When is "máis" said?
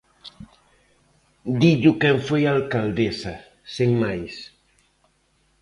4.01-4.33